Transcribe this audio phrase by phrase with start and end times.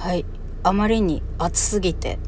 [0.00, 0.24] はい。
[0.62, 2.18] あまりに暑すぎて、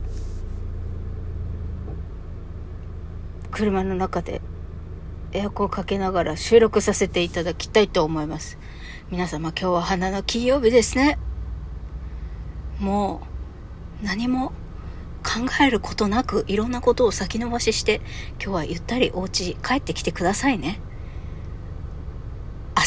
[3.51, 4.43] 車の中で
[5.33, 8.59] エアコンかけながら収録させていただきたいと思います。
[9.11, 11.19] 皆様今日は花の金曜日ですね。
[12.79, 13.23] も
[14.03, 14.53] う何も
[15.25, 18.03] 考えることなくいろんなことを先延ばしして
[18.33, 20.79] 今日はゆったりお家帰ってきてくださいね。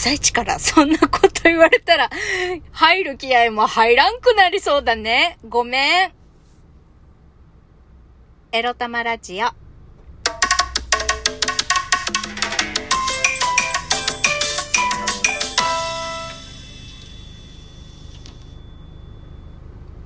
[0.06, 2.12] 朝一からそんなこと言われたら
[2.72, 5.40] 入る気合も入らんくなりそうだね。
[5.50, 6.12] ごめん。
[8.52, 9.48] エロ玉ラジオ。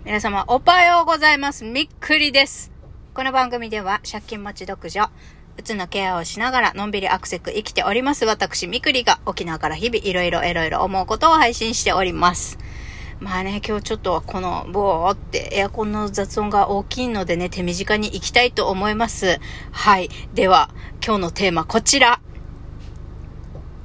[0.06, 1.66] 皆様、おはようございます。
[1.66, 2.72] みっくりです。
[3.14, 5.12] この番組では、借金持ち独女、
[5.60, 8.24] うつのケアをしながら、のんびりアクセク生きております。
[8.24, 12.58] 私、みくりが、沖縄から日々、いろいろいろいろ思うことを配信しております。
[13.20, 19.42] まあね、今日ちょっとこの、ボーってエアコンの雑音が大きいのでね、手短に行きたいと思います。
[19.72, 20.10] はい。
[20.34, 20.70] では、
[21.06, 22.22] 今日のテーマ、こちら。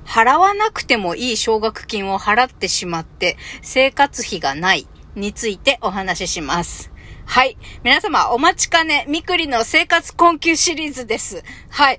[0.06, 4.86] 払わなくてもいい奨学金を払ってしまって、生活費がない。
[5.16, 6.93] についてお話しします。
[7.26, 7.56] はい。
[7.82, 11.42] 皆様、お待ちかね、みくりの生活困窮シリーズです。
[11.70, 11.98] はい。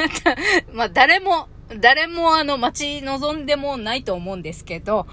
[0.72, 1.48] まあ、誰も、
[1.80, 5.06] 誰もあの、待ち望んでもないと思うんですけど、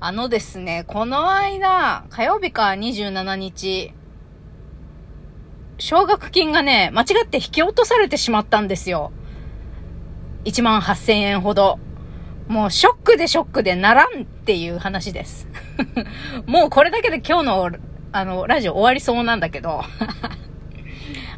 [0.00, 3.92] あのですね、この間、火曜日か27日、
[5.78, 9.12] 奨学金がね、間違って引き落とされてしまったんですよ。
[10.44, 11.78] 1万8000円ほど。
[12.48, 15.46] もうショックでショックでならんっていう話です。
[16.46, 17.70] もうこれだけで今日の、
[18.12, 19.82] あの、ラジオ終わりそうなんだけど。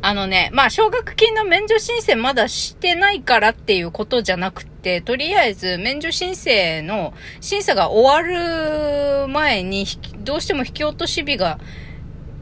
[0.03, 9.87] あのね、まあ、奨学金の免除申請まだしてないからっていうことじゃなくて、とりあえず免除申請の審査が終わる前に、
[10.19, 11.59] どうしても引き落とし日が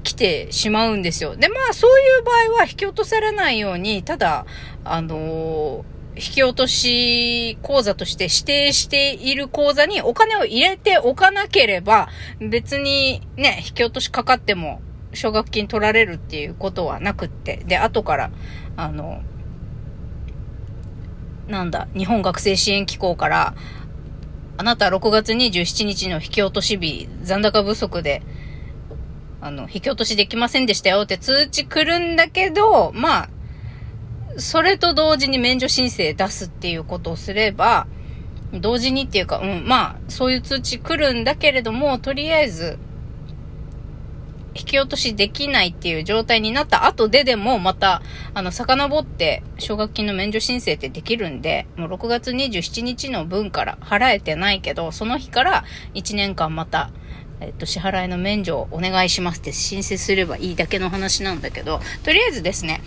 [0.02, 1.36] 来てしまうんですよ。
[1.36, 4.44] で、まあ、そういう場合は引き落とされないように、ただ、
[4.84, 12.08] あのー引き落とし口座として指定している口座にお金を入れておかなければ、
[12.38, 14.82] 別にね、引き落としかかっても、
[15.14, 17.62] 奨学金取られるっていうことはなくって。
[17.66, 18.30] で、後から、
[18.76, 19.22] あの、
[21.48, 23.54] なんだ、日本学生支援機構から、
[24.58, 28.22] あなた6月27日の引き落とし日、残高不足で、
[29.40, 33.28] あの、引き落としできませんでしたよって通知来るんだけど、まあ、
[34.36, 37.86] それと同時に免除申請出すっていうことをすれば、
[38.52, 42.78] 同時にっていうか、うん、まあ、そういう通知来るんだけれども、とりあえず、
[44.54, 48.02] 引き落としできないっていう状態になった後ででも、また、
[48.34, 56.90] あの、遡って、奨学金の免除申請ってできるんで、もう6月27日の分から払えてないけど、その日から1年間また、
[57.40, 62.82] えっと、支払いの免除をお願いしますって申請すればいいだけの話なんだけど、とりあえずですね、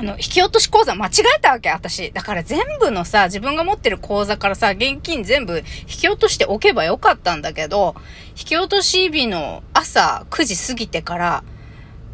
[0.00, 2.10] あの、引き落とし口座間違えたわけ、私。
[2.12, 7.94] だから全部のさ、自分が持ってる口座からさ、現金全部引き落としておけばよかったんだけど、
[8.30, 11.44] 引き落とし日の朝9時過ぎてから、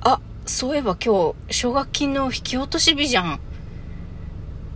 [0.01, 3.41] あ、そういえば今日、奨学金の引き落とし日じゃん。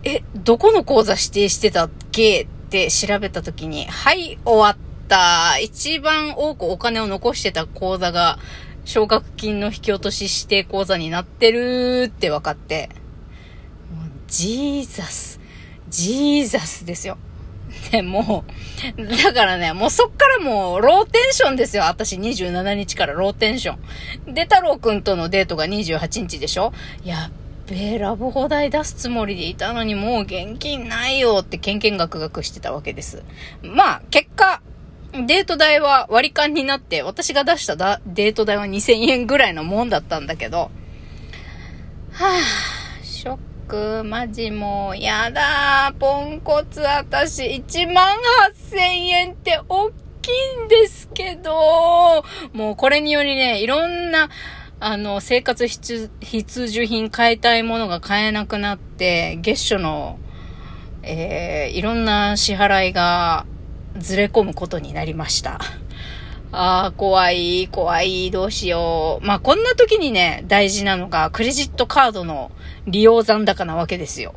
[0.05, 5.59] え、どこの口座指定してたっけって調べた時に、はい、終わった。
[5.59, 8.39] 一番多くお金を残してた口座が、
[8.85, 12.89] 奨学金の引き落とし指定口座になってるって分かって、
[14.31, 17.17] Jesus、Jesus ですよ。
[17.91, 18.45] で、も
[18.97, 21.83] う、だからね、もうそっからもう、ローテンションですよ。
[21.83, 23.75] 私27日からローテンショ
[24.27, 24.33] ン。
[24.33, 26.71] で、太郎くんとのデートが28日でしょ
[27.03, 27.31] やっ
[27.69, 33.23] べえ、ラブホ代出すつもりでいたのにもう現金ないよってケンケンガクガクしてたわけです。
[33.63, 34.61] まあ、結果、
[35.13, 40.71] デート代は割り勘になって、私が出しただデート代は2000円ぐらいのもんだったんだけど、
[42.11, 48.17] はぁ、ショック、マジもう、やだー、ポンコツ私、1万
[48.69, 48.77] 8000
[49.07, 54.29] 円って大きいんですけど、もうこれによりね、いろんな、
[54.79, 60.19] あの、生活必必需品買いたいものが買えなくなって、月初の、
[61.03, 63.45] えー、いろんな支払いが
[63.97, 65.59] ずれ込むことになりました。
[66.51, 69.25] ああ、怖い、怖い、どうしよう。
[69.25, 72.51] まあ、こんな時にね、大事なのが、クレジットカードの
[72.87, 74.35] 利用残高なわけですよ。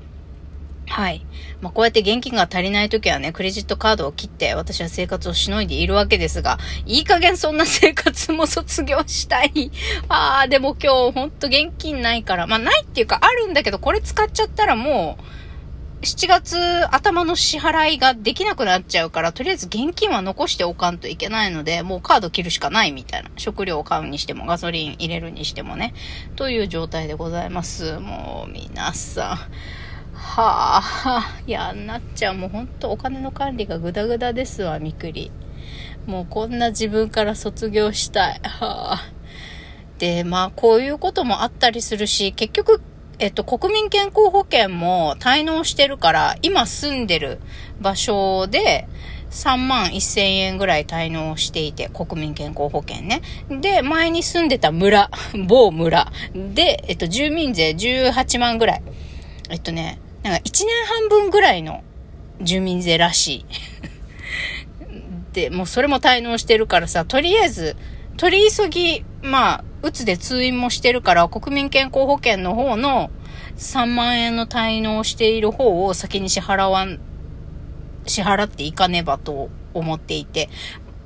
[0.87, 1.27] はい。
[1.61, 9.73] まあ、こうやって現金が足りない時はね、クレジットカードを切って、私は生活をしのいでいるわけですが、いい加減そんな生活も卒業したい。
[10.09, 15.25] ああ、でも今日ほんと現金ないから、まあ、ないっていうか、あるんだけど、これ使っちゃったらもう、
[16.05, 16.57] 7月
[16.95, 23.31] 頭の支払いができなくなっちゃうから、とりあえず現金は残しておかんといけないので、もうカード切るしかないみたいな。
[23.37, 25.95] 食料を買うにしても、ガソリン入れるにしてもね。
[26.37, 27.99] という状態でございます。
[27.99, 29.37] もう、皆さん。
[30.15, 32.35] はあ、やなっちゃう。
[32.35, 35.31] もうほんとお金の管理がグダグダですわ、みくり。
[36.07, 38.41] もうこんな自分から卒業したい。
[38.43, 39.03] はあ。
[39.99, 42.81] で、まあこういうこともあったりするし、結局
[43.25, 47.41] えっと、国民健康保険も滞納してるから、今住んでる
[47.81, 48.87] 場所で、
[49.31, 53.23] 3万1000円ぐらい滞納していて、国民健康保険ね。
[53.49, 55.11] で、前に住んでた村、
[55.49, 58.83] 某村で、えっと、住民税18万ぐらい。
[59.49, 61.83] えっとね、なんか1年半分ぐらいの
[62.43, 63.47] 住民税らしい。
[65.33, 67.75] で、もうそれも滞納してるからさ、とりあえず、
[68.19, 73.11] 取り急ぎ、まあ、うつで通院もしてるから、国民健康保険の方の
[73.59, 76.99] 3万円の滞納している方を先に支払わん、
[78.07, 80.49] 支払っていかねばと思っていて、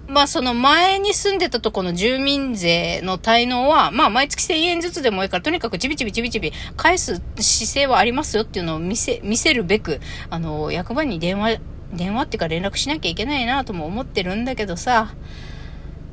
[0.06, 10.00] まあその前に住んでたとこの住民税の滞納は、まあ毎月1000円ずつでもいいから、とにかくちびちびちびちび返す姿勢はありますよっていうのを見せ、見せるべく、
[10.30, 11.58] あの、役場に電話、
[11.92, 15.14] 電話っていうか連絡しなきゃいけないなとも思ってるんだけどさ、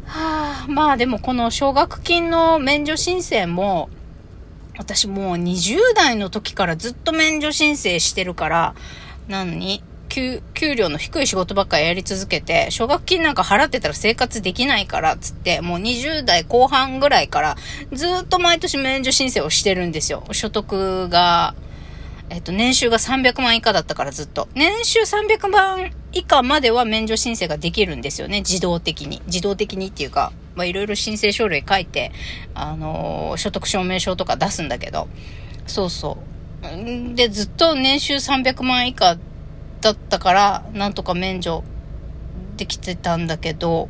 [0.06, 3.90] はあ、まあでもこの奨学金の免除申請も、
[4.78, 8.75] 私もう20代の時からずっと免除申請してるから、
[9.28, 9.84] 何？
[10.07, 17.56] 給、給料の低い仕事ばっかりやり続けて、奨学金なんか払ってたら生活できないから、つって、もう20代後半ぐらいから、
[17.92, 20.24] ずっと毎年免除申請をしてるんですよ。
[20.31, 21.54] 所得が、
[22.30, 24.48] えっと、年収が300万以下だったからずっと。
[24.56, 28.39] 年収300万以下までは免除申請ができるんですよね。
[28.39, 29.22] 自動的に。
[29.27, 32.12] 自動的にっていうか、まあ、いろいろ申請書類書いて、
[32.54, 35.07] あのー、所得証明書とか出すんだけど。
[35.68, 36.18] そうそ
[36.63, 37.16] う。
[37.16, 39.18] で、ずっと年収300万以下
[39.81, 41.63] だったから、なんとか免除
[42.57, 43.89] できてたんだけど、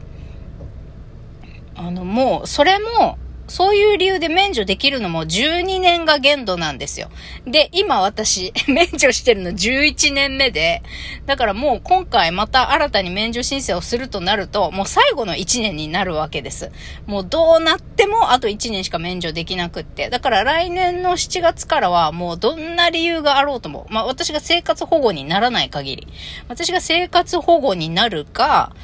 [1.76, 3.18] あの、もう、それも、
[3.48, 7.10] そういう理由で免除できるのも12年が限度なんですよ。
[7.46, 10.82] で、今私、 免除してるの11年目で、
[11.26, 16.72] だからもう今回また新たに免除申請をするとなると、もう最後の1年になるわけです。
[17.06, 20.10] もうどうなってもあと1年しか免除できなくって。
[20.10, 26.08] だから来年の7月からはもうどんな理由があろうとも、まあ私が生活保護にならない限り、
[26.48, 28.76] 私が生活保護になるか、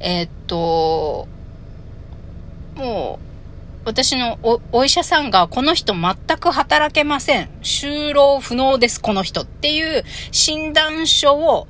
[0.00, 1.28] えー、っと、
[2.76, 3.29] もう、
[3.84, 7.48] 私のおお医者さんが、この人全く働けません。
[7.62, 11.66] 就労不能です、この人っていう診断書を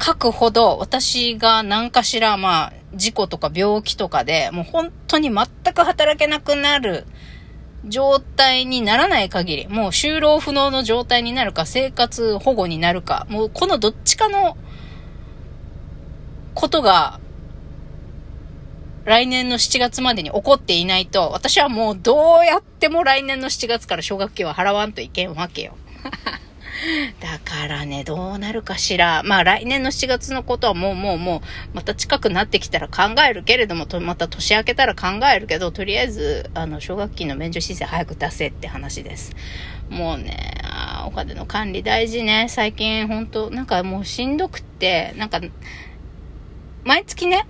[0.00, 7.06] 書くほど、私が何かしら、まあ、事故とか病気とかで、もう本当に全く働けなくなる
[7.84, 14.56] 状態にならない限り、もう就労不能の状態になるか、生活保護になるか、もうこのどっちかの
[16.54, 17.20] ことが
[19.04, 25.76] 来年の7月までに起こっていないと、私はもうどうやっても来年の7月から奨学金は払わんといけんわけよ。
[27.20, 29.22] だからね、どうなるかしら。
[29.24, 31.40] まあ来年の7月のことはもうもうもう、
[31.74, 39.34] また近くなってきたら考えるけれども、また年明けたら考えるけど、とりあえず、あの、奨学金の免除申請早く出せって話です。
[39.90, 40.54] もうね、
[41.06, 42.46] お金の管理大事ね。
[42.48, 45.40] 最近ほんと、なんかもうしんどくって、なんか、
[46.84, 47.46] 毎月ね、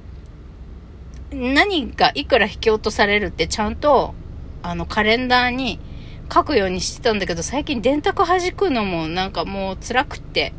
[1.33, 4.15] 何がいくら引き落とされるってちゃんと、
[4.63, 5.81] あの、カレンダーに
[6.33, 10.53] 書くようにしてたんだけど、最近電卓弾くのもなんかもう辛くって、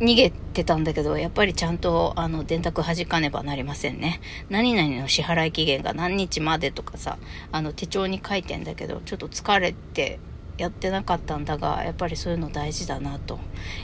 [0.00, 4.20] 逃げてたんだけど、やっぱりちゃんと、あの、電卓弾かねばなりませんね。
[4.50, 7.18] 何々の支払い期限が何日までとかさ、
[7.52, 10.18] あの、手帳に書いてんだけど、ちょっと疲れて、
[10.58, 13.38] やってなかったんだが、やっぱりそういうの大事だなと。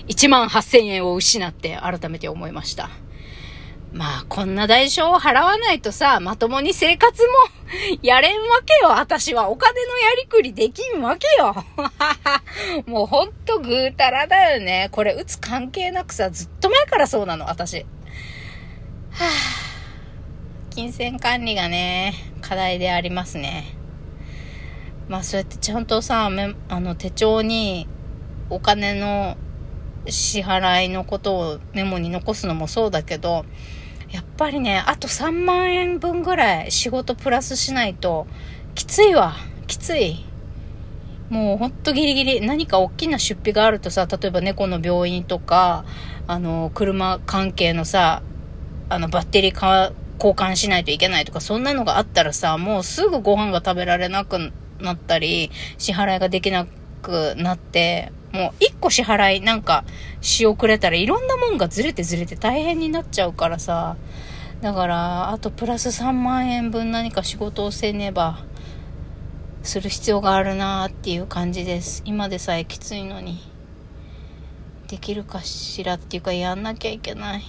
[0.08, 2.90] 1万8000円を失って改めて思いました。
[3.92, 7.28] まあ、こんな代償を払わないとさ、まともに生活も
[8.02, 8.90] やれんわけよ。
[8.90, 11.64] 私はお金のやりくりできんわけよ。
[12.86, 14.88] もうほんとぐうたらだよね。
[14.92, 17.78] これ、打つ関係なくさ、ずっと前からそうなの、私。
[17.78, 23.74] はぁ、金銭管理がね、課題でありますね。
[25.08, 26.30] まあ、そうやってちゃんとさ、
[26.68, 27.88] あの、手帳に
[28.50, 29.38] お金の
[30.06, 33.46] 支払いのことをメモに残すのもそうだけど、
[34.10, 38.26] やっぱりね、あと3万円分ぐらい仕事プラスしないと、
[38.74, 39.34] きついわ。
[39.66, 40.24] きつい。
[41.28, 45.84] もうほんとギリギリ、何か大きな出費があるとさ、例えば猫の病院とか、
[46.26, 48.22] あの、車関係のさ、
[48.88, 56.66] あの、バッテリーか交換しないといけないとか、そんなのがあったらさ、もうすぐご飯が食べられなくなったり、支払いができな
[57.02, 59.84] くなって、もう一個支払いなんか
[60.20, 63.96] し遅れたらいろんなもんがずれてずれて大変になっちゃうからさ。
[64.60, 68.40] だから、あとプラス3万円分何か仕事をせねば、
[69.62, 72.02] する必要があるなーっていう感じです。
[72.04, 73.38] 今でさえきついのに。
[74.88, 77.42] できるかしらっていうかやんなきゃいけない。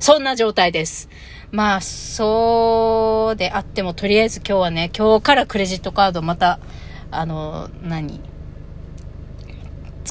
[0.00, 1.08] そんな状態です。
[1.50, 6.58] まあ、そうであっても、とりあえず今日はね、今日からクレジットカードまた、
[7.10, 8.31] あの、何？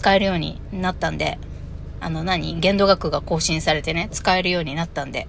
[0.02, 1.38] 使えるようになったんで、
[2.00, 2.60] あの何？
[2.60, 5.28] 限度額が更新されてね、使えるようになったんで、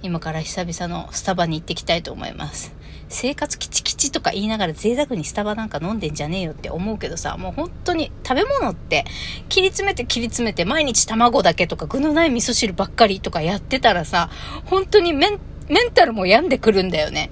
[0.00, 2.74] 今から久々のスタバに行ってきたいと思います。
[3.10, 9.04] 生活キチキチとか言いながら贅沢にスタバなんか飲んでんじゃねえよって思うけどさ、もう本当に食べ物って
[9.50, 14.30] 切り詰めて切り詰めて毎日卵だけとか具のない味噌汁ばっかりとかやってたらさ、
[14.64, 17.30] 本当にメンメンタルも病んでくるんだよね。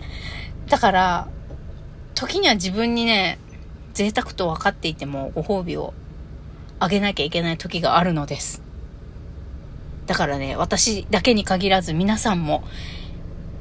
[0.69, 1.29] だから、
[2.15, 3.39] 時には自分にね、
[3.95, 5.95] 贅沢と分かっていてもご褒美を
[6.81, 8.63] あげなきゃいけない時があるのです。
[10.07, 12.65] だからね、私だけに限らず皆さんも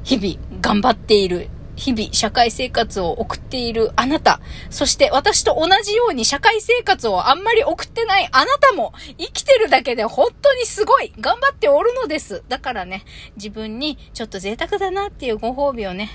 [0.04, 12.44] 日々頑張っている、日々社会生活を送っているあなた、そして私と同じように社会生活をあんまり送ってないあなたも生きてるだけで本当にすごい頑張っておるのです。
[12.50, 13.04] だからね、
[13.36, 16.10] 自分にちょっと贅沢だなっていうご褒美をね、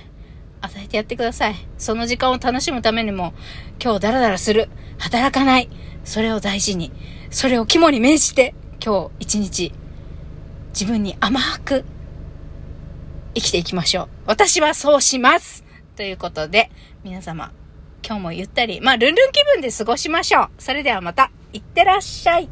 [0.62, 1.54] 与えてやってください。
[1.78, 3.34] その時間を楽しむためにも、
[3.80, 4.68] 今日ダラダラする、
[4.98, 5.68] 働かない、
[6.04, 6.92] それを大事に、
[7.30, 9.72] それを肝に銘じて、今日一日、
[10.68, 11.84] 自分に甘く
[13.34, 14.08] 生きていきましょう。
[14.26, 15.64] 私はそうします
[15.96, 16.70] ということで、
[17.02, 17.52] 皆様、
[18.06, 20.48] 今日もゆったり、まあ、ルンルン気分で過ごしましょう。
[20.58, 22.48] それではまた、いってらっしゃい。